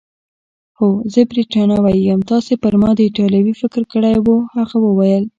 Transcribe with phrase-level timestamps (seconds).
[0.77, 5.23] هو، زه بریتانوی یم، تاسي پر ما د ایټالوي فکر کړی وو؟ هغه وویل.